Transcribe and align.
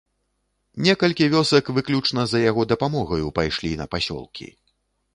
Некалькі 0.87 1.27
вёсак 1.35 1.69
выключна 1.79 2.21
за 2.33 2.43
яго 2.49 2.61
дапамогаю 2.75 3.27
пайшлі 3.39 3.71
на 3.83 3.93
пасёлкі. 3.97 4.47